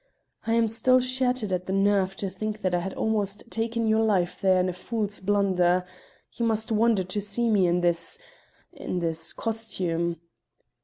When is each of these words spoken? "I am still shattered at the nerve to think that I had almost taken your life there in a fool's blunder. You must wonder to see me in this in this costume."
"I 0.47 0.53
am 0.55 0.67
still 0.67 0.99
shattered 0.99 1.51
at 1.53 1.67
the 1.67 1.73
nerve 1.73 2.15
to 2.15 2.27
think 2.31 2.61
that 2.61 2.73
I 2.73 2.79
had 2.79 2.95
almost 2.95 3.43
taken 3.51 3.85
your 3.85 4.01
life 4.03 4.41
there 4.41 4.59
in 4.59 4.67
a 4.67 4.73
fool's 4.73 5.19
blunder. 5.19 5.85
You 6.31 6.43
must 6.47 6.71
wonder 6.71 7.03
to 7.03 7.21
see 7.21 7.51
me 7.51 7.67
in 7.67 7.81
this 7.81 8.17
in 8.73 8.97
this 8.97 9.31
costume." 9.31 10.15